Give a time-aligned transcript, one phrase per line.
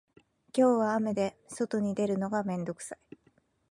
[0.57, 3.17] 今日は雨で外に出るのが面倒くさい